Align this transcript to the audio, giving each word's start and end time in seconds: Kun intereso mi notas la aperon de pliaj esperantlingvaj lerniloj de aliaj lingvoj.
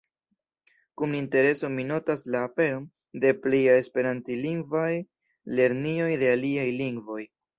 Kun 0.99 1.11
intereso 1.17 1.69
mi 1.73 1.83
notas 1.89 2.23
la 2.35 2.39
aperon 2.49 2.87
de 3.25 3.33
pliaj 3.43 3.77
esperantlingvaj 3.83 4.89
lerniloj 5.59 6.11
de 6.25 6.33
aliaj 6.39 6.67
lingvoj. 6.83 7.21